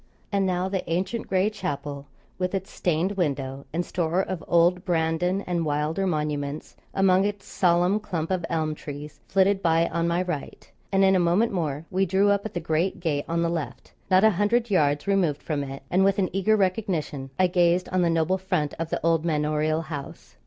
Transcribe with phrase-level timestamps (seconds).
[0.31, 2.07] And now the ancient gray chapel,
[2.39, 7.99] with its stained window, and store of old Brandon and Wylder monuments among its solemn
[7.99, 12.07] clump of elm trees, flitted by on my right; and in a moment more we
[12.07, 15.63] drew up at the great gate on the left; not a hundred yards removed from
[15.63, 19.23] it, and with an eager recognition, I gazed on the noble front of the old
[19.23, 20.35] manorial house.